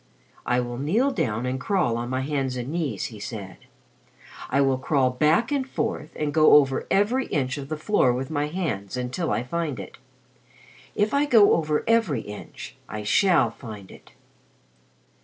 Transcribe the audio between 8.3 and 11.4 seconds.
my hands until I find it. If I